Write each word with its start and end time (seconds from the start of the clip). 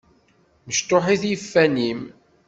Mecṭuḥit 0.67 1.23
yiffan-im. 1.29 2.01